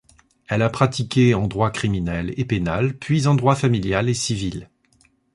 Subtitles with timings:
[0.47, 4.67] Elle a pratiqué en droit criminel et pénal, puis en droit familial et civil.